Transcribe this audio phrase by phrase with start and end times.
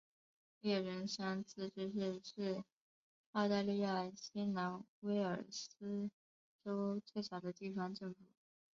[0.61, 2.63] 猎人山自治市是
[3.33, 6.09] 澳大利亚新南威尔斯
[6.65, 8.17] 州最小的地方政府。